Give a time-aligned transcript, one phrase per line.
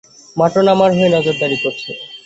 [0.37, 1.89] মার্টন আমার হয়ে নজরদারি করছে।